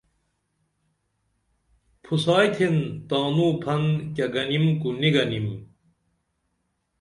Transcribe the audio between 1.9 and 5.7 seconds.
پُھسائیتھین تانو پھن کیہ گنیم کو نی گنیم